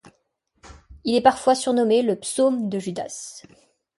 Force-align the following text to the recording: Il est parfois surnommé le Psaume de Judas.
Il 1.03 1.13
est 1.13 1.21
parfois 1.21 1.53
surnommé 1.53 2.01
le 2.01 2.15
Psaume 2.15 2.69
de 2.69 2.79
Judas. 2.79 3.43